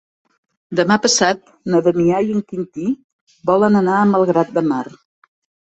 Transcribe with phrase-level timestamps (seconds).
[0.79, 2.87] Demà passat na Damià i en Quintí
[3.53, 4.85] volen anar a Malgrat de Mar.